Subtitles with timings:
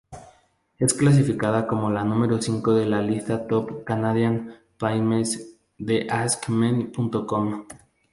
[0.79, 7.67] Es clasificada como la número cinco en la lista Top Canadian Playmates de AskMen.com.